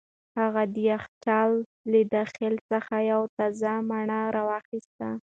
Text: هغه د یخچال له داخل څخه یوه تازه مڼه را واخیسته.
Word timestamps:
هغه 0.39 0.63
د 0.73 0.75
یخچال 0.91 1.49
له 1.91 1.99
داخل 2.15 2.53
څخه 2.69 2.93
یوه 3.11 3.27
تازه 3.37 3.73
مڼه 3.89 4.19
را 4.35 4.41
واخیسته. 4.51 5.07